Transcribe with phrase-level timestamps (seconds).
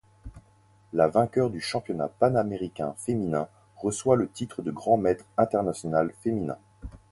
[0.93, 6.57] La vainqueur du championnat panaméricain féminin reçoit le titre de grand maître international féminin.